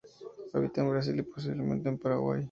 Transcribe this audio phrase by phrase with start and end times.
[0.53, 2.39] Habita en Brasil y posiblemente Paraguay.